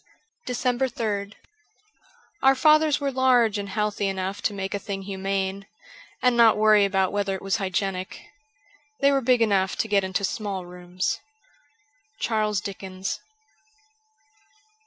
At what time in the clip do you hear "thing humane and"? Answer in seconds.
4.79-6.35